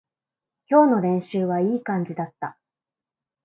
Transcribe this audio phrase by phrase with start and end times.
[0.67, 2.57] 今日の練習はいい感じだった